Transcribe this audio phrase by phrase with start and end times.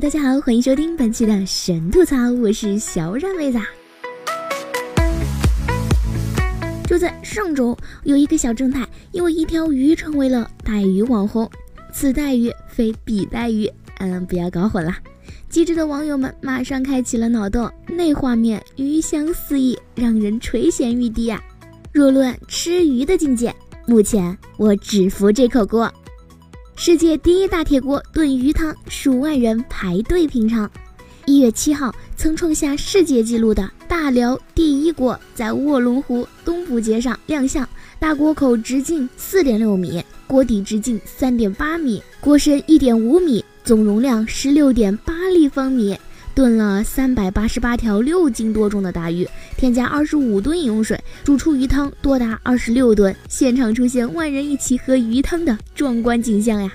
[0.00, 3.58] 大家好，欢迎收听本期的神吐槽，我是小冉妹子。
[6.86, 11.50] 就在上周，有一个小正太因为一条鱼成为了带鱼网红，
[11.92, 14.96] 此带鱼非彼带鱼，嗯，不要搞混了。
[15.50, 21.38] 机智的网友们马上开启了脑洞，那画面鱼香四溢，让人垂涎欲滴啊！
[21.92, 23.54] 若论吃鱼的境界，
[23.86, 25.92] 目前我只服这口锅。
[26.82, 30.68] 世界第一大铁锅炖鱼汤，数万人排队品尝。
[31.26, 37.68] 一月七号，曾创下世界纪录的大辽第一锅在卧龙湖东部街上亮相。
[37.98, 45.94] 大锅口直径四点六米，锅底直径三点八米，锅身一点五米，总容量十六点八立方米，
[46.40, 56.72] 炖了三百八十八条六斤多重的大鱼，添加二十五吨饮用水，煮出鱼汤多达二十六吨，现场出现万人一起喝鱼汤的壮观景象呀！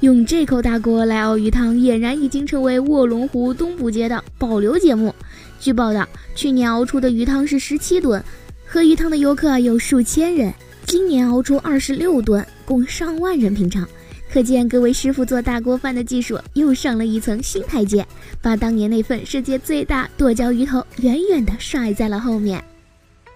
[0.00, 5.14] 用这口大锅来熬鱼汤，俨然已经成为卧龙湖东部街的保留节目。
[5.60, 8.20] 据报道，去年熬出的鱼汤是十七吨，
[8.66, 10.52] 喝鱼汤的游客有数千人，
[10.86, 13.86] 今年熬出二十六吨，共上万人品尝。
[14.30, 18.06] 可见各位师傅做大锅饭的技术又上了一层新台阶，
[18.42, 22.62] 把当年那份世界最大剁椒鱼头远远的甩在了后面。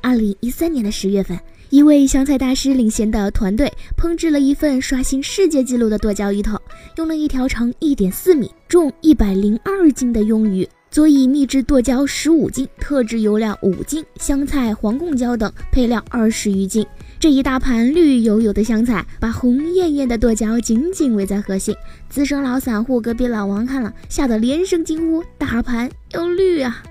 [0.00, 1.38] 二零一三年的十月份。
[1.70, 6.60] 一位湘菜大师领衔的团队烹制了一份刷新世界纪录的剁椒鱼头，
[6.98, 16.86] 用了一条长一点四米、重一百零二斤的鳙鱼，佐以秘制剁椒十五斤、特制油料五斤、香菜、黄贡椒等配料二十余斤。
[17.18, 21.74] 这一大盘绿油油的香菜，把红艳艳的剁椒紧紧围在核心。
[22.10, 26.82] 资深老散户隔壁老王看了，吓得连声惊呼：“大盘要绿啊！”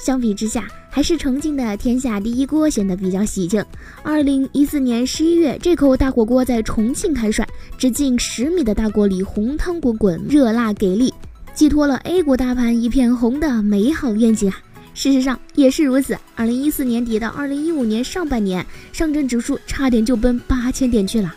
[0.00, 3.62] 相比之下，还是重庆的天下第一锅显得比较喜庆。
[4.02, 7.46] 二零一四年十一月，这口大火锅在重庆开涮，
[7.76, 11.12] 直径十米的大锅里红汤滚滚，热辣给力，
[11.54, 14.56] 寄托了 A 股大盘一片红的美好愿景啊！
[14.94, 16.16] 事实上也是如此。
[16.34, 21.34] 二零一四年底到二零一五年上半年，上证指数差点就奔八千点去了。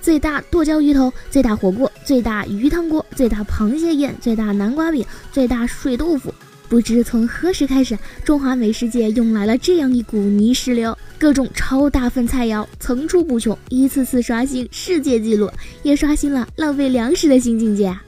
[0.00, 6.32] 最大剁椒鱼头，最大火锅，最大鱼汤锅，最大螃蟹宴，最大南瓜饼，最大水豆腐。
[6.68, 15.50] 不知从何时开始，中华美食界涌来了这样一股泥石流，各种超大份菜肴层出不穷，一次次刷新世界纪录，
[15.82, 18.02] 也刷新了浪费粮食的新境界啊。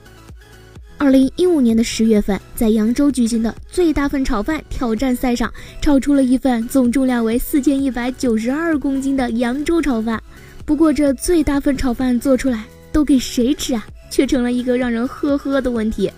[1.01, 5.51] 二零一五年的十月份，在扬州举行的最大份炒饭挑战赛上，
[5.81, 10.21] 炒出了一份总重量为四千一百九十二公斤的扬州炒饭。
[10.63, 13.83] 不过，这最大份炒饭做出来都给谁吃啊？
[14.11, 16.11] 却成了一个让人呵呵的问题。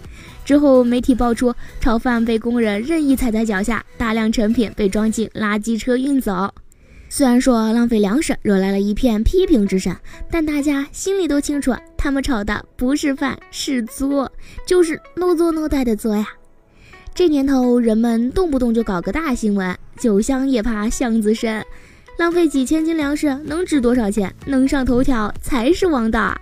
[0.43, 6.53] 之后，媒体爆出炒饭被工人任意踩在脚下，大量成品被装进垃圾车运走。
[7.07, 9.95] 虽然说浪费粮食，惹来了一片批评之声，
[10.29, 14.29] 但大家心里都清楚，他们炒的不是饭，是作，
[14.67, 16.27] 就是 no 作 no 带的作呀。
[17.15, 21.65] 这年头，人们动不动就搞个大新闻，酒香也怕巷子深，
[22.17, 24.35] 浪费几千斤粮食能值多少钱？
[24.45, 26.37] 能上头条才是王道。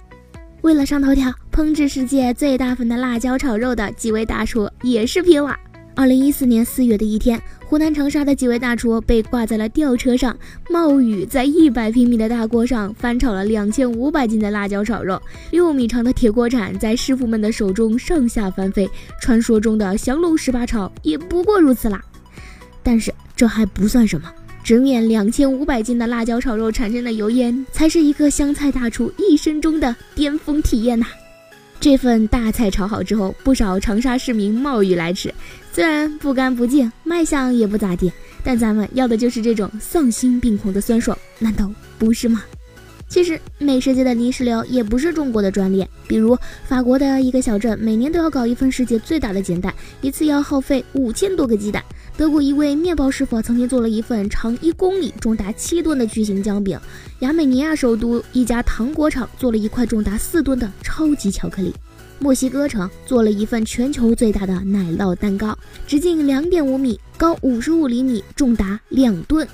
[0.61, 5.55] 为了上头条，烹制世界最大份的辣椒炒肉的几位大厨也是拼了。
[5.95, 7.39] 二零一四年四月的一天，
[7.72, 10.38] 湖南长沙的几位大厨被挂在了吊车上，
[10.70, 15.18] 冒雨在一百平米的大锅上翻炒了两千五百斤的辣椒炒肉。
[15.52, 18.90] 六米长的铁锅铲在师傅们的手中上下翻飞，
[19.22, 22.04] 传说中的降龙十八炒也不过如此啦。
[22.84, 24.30] 但是这还不算什么。
[24.62, 31.06] 直面两千五百斤的辣椒炒肉产生的油烟，才是一个湘菜大厨一生中的巅峰体验呐！
[31.81, 35.34] 这份大菜炒好之后，不少长沙市民冒雨来吃，
[35.74, 38.14] 虽然不干不净，卖相也不咋地，
[38.44, 41.67] 但咱们要的就是这种丧心病狂的酸爽，难道
[41.97, 42.44] 不是吗？
[43.09, 51.84] 其实美食界的泥石流也不是中国的专利，比如法国的一个小镇，每年都要搞一份世界最大的煎蛋，一次要耗费五千多个鸡蛋。
[52.22, 56.79] 德国一位面包师傅曾经做了一份长一公里、重达七吨的巨型姜饼。
[57.22, 61.73] 亚美尼亚首都一家糖果厂做了一块重达四吨的超级巧克力。
[62.20, 65.58] 墨西哥城做了一份全球最大的奶酪蛋糕，
[65.88, 69.47] 直径两点五米，高五十五厘米，重达两吨。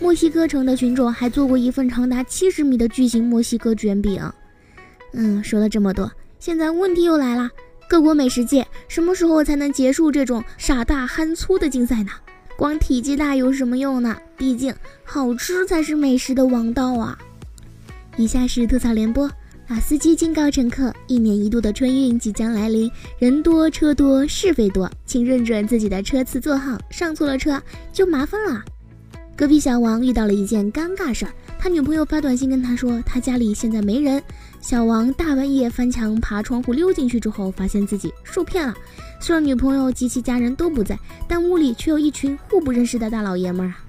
[0.00, 4.20] 墨西哥城的群众还做过一份长达七十米的巨型墨西哥卷饼。
[5.12, 6.10] 嗯，说了这么多，
[6.40, 7.48] 现在问题又来了。
[7.90, 12.12] 各国美食界什么时候才能结束这种傻大憨粗的竞赛呢？
[12.56, 14.16] 光体积大有什么用呢？
[14.36, 14.72] 毕竟
[15.02, 17.18] 好吃才是美食的王道啊！
[18.16, 19.28] 以下是吐槽联播。
[19.66, 22.88] 老司机警告乘客：一年一度的春运即将来临，
[23.18, 27.60] 人多车多是非多，请认准自己的车次座号，上错了车
[27.92, 28.64] 就麻烦了。
[29.40, 34.22] 隔壁小王遇到了一件尴尬事儿，他女朋友发短信跟他说，他家里现在没人。
[34.60, 38.74] 小王大半夜翻墙爬窗户溜进去之后，发现自己受骗了。
[39.18, 43.80] 虽然女朋友及其家人都不在，但屋里却有一群互不认识的大老爷们儿啊。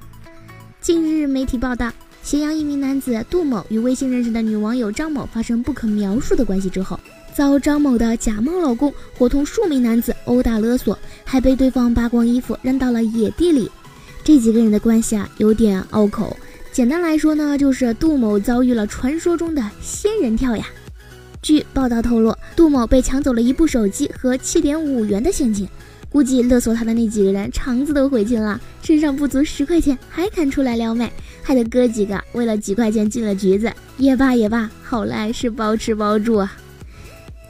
[0.80, 1.92] 近日媒体报道。
[2.24, 6.98] 咸阳一名男子杜某与微信认识的女网友张某发生不可描述的关系之后，
[7.34, 13.70] 遭张某的假冒老公伙同数名男子殴打勒索，还被对方扒光衣服扔到了野地里。
[14.34, 16.38] 这几个人的关系啊，有点拗口。
[16.72, 20.66] 简单来说呢，就是杜某遭遇了传说中的仙人跳呀。
[21.42, 25.68] 据报道透露，杜某被抢走了一部手机和七点五元的现金。
[26.10, 31.12] 估计勒索他的那几个人肠子都悔青了，身上不足十块钱还敢出来撩妹，
[31.44, 33.70] 害得哥几个为了几块钱进了局子。
[33.98, 36.56] 也罢也罢，好赖是包吃包住啊！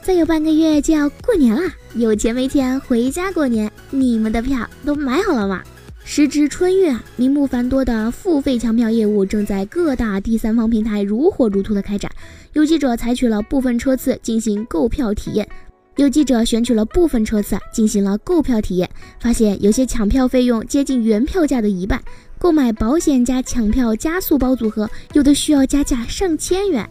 [0.02, 5.62] 再有半个月就要过年啦，有钱没钱回家过年，你们的票都买好了吗？
[6.04, 12.10] 时值春运啊，名目繁多的付费抢票业务正在各大第三方平台如火如荼的开展。
[12.52, 15.48] 有记者采取了部分车次进行购票体验。
[15.96, 18.90] 有记者选取了部分车次进行了购票体验，
[19.20, 22.02] 发现有些抢票费用接近原票价的一半，
[22.38, 26.86] 购买保险加抢票加速包组合，有的需要加价上千元。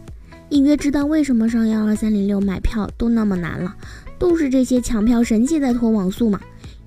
[0.48, 3.74] 隐约知道为什么上幺二三零六买票都那么难了，
[4.18, 6.40] 都是这些抢票神器在拖网速嘛。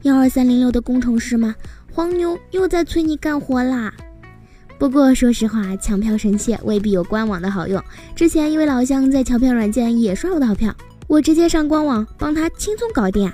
[0.05, 1.55] 幺二三零六的工程师吗？
[1.91, 3.91] 黄牛又在催你干活啦。
[4.77, 7.83] 不过说实话，抢票神器未必有官网的好用。
[8.15, 10.71] 之前一位老乡在抢票软件也刷不到票。
[11.07, 13.33] 我直接上官网帮他轻松搞定啊！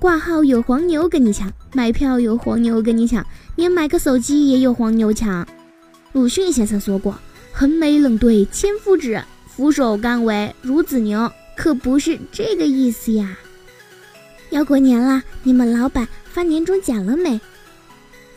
[0.00, 3.22] 挂号有黄牛跟你抢，买票有黄牛跟你抢，
[3.56, 5.46] 连买个手机也有黄牛抢。
[6.12, 7.14] 鲁迅先生说过
[7.52, 13.36] ：“横眉冷对千夫指，俯首甘为孺子牛。”可不是这个意思呀！
[14.56, 17.38] 要过年了，你们老板发年终奖了没？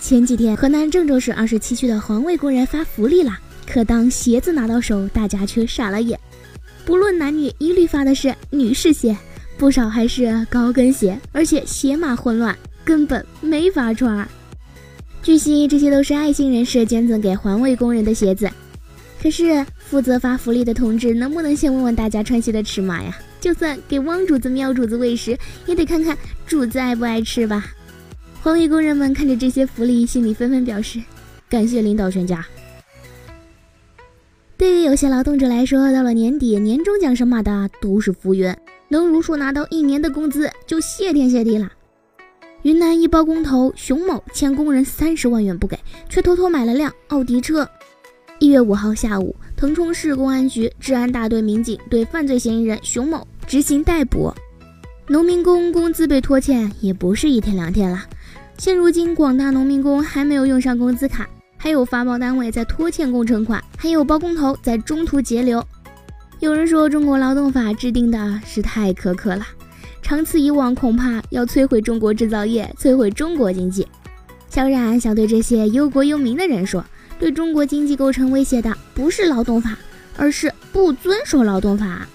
[0.01, 6.19] 前几天河南郑州市二十七区的环卫工人发福利了，可当鞋子拿到手，大家却傻了眼。
[6.83, 9.15] 不论男女，一律发的是女士鞋，
[9.57, 14.27] 不少还是高跟鞋，而且鞋码混乱，根本没法穿。
[15.23, 18.49] 据悉，这些都是爱心人士捐赠给环卫工人的鞋子。
[19.23, 23.17] 可是，负责发福利的同志能不能先问问大家穿鞋的尺码呀？
[23.39, 27.65] 就算给汪主子、喵主子喂食，也得看看主子爱不爱吃吧。
[28.41, 31.01] 环卫工人们看着这些福利，心里纷纷表示
[31.49, 32.45] 感谢领导全家。
[34.57, 38.53] 对于有些劳动者来说，到了年底，年终奖什么的都是浮云，
[38.89, 41.71] 能如数拿到一年的工资就谢天谢地了。
[42.63, 47.65] 云南一包工头熊某欠工人三十万元不给，却偷偷买了辆奥迪车。
[48.39, 54.31] 一月五号下午，腾冲市公安局治安大队民警对犯罪嫌疑人熊某执行逮捕。
[55.07, 58.03] 农民工工资被拖欠也不是一天两天了，
[58.59, 61.27] 现如今广大农民工还没有用上工资卡。
[61.57, 65.65] 还有发包单位在拖欠工程款，还有包工头在中途截留。
[66.39, 69.45] 有人说中国劳动法制定的是太苛刻了，
[70.03, 73.85] 长此以往恐怕要摧毁中国制造业，摧毁中国经济。
[74.47, 76.85] 小冉想对这些忧国忧民的人说，
[77.17, 79.75] 对中国经济构成威胁的不是劳动法，
[80.15, 82.07] 而是不遵守劳动法。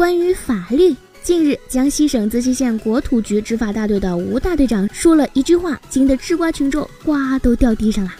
[0.00, 8.10] 关于法律，近日江西省资溪县国土局执法大队的吴大队长说了一句话，惊得吃瓜群众瓜都掉地上了。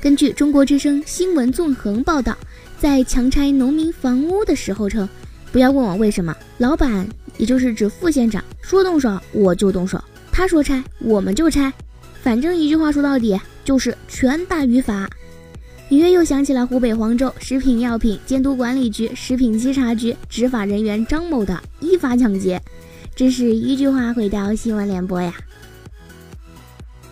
[0.00, 2.34] 根据中国之声新闻纵横报道，
[2.78, 5.06] 在强拆农民房屋的时候称
[5.52, 11.70] ：“不要问我为什么，老板也就是指副县长说动手我就动手，他说拆我们就拆，
[12.22, 15.06] 反正一句话说到底就是权大于法。”
[15.90, 22.62] 隐约又想起了湖北黄州食品药品监督管理局食品稽查局执法人员张某的依法抢劫，
[23.16, 25.34] 真是一句话毁掉新闻联播呀！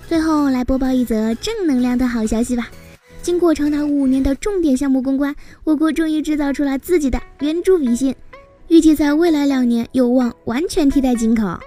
[0.09, 2.69] 最后来播报一则正能量的好消息吧！
[3.21, 8.15] 经过长达五年的重点项目攻关，我国终于制造出了自己的圆珠笔芯，
[8.69, 11.59] 预计在未来两年有望完全替代进口，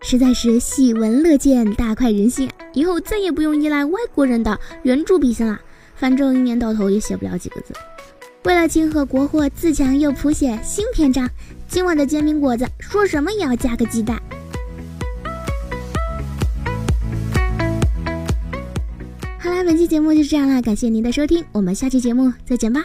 [0.00, 2.48] 实在是喜闻乐见，大快人心！
[2.72, 5.60] 以后再也不用依赖外国人的圆珠笔芯了，
[5.98, 7.74] 反正一年到头也写不了几个字。
[8.44, 11.28] 为了庆贺国货自强又谱写新篇章，
[11.68, 14.22] 今晚的煎饼果子说什么也要加个鸡蛋。
[19.38, 22.84] 好啦本期节目就是这样啦，感谢您的收听，我们下期节目再见吧。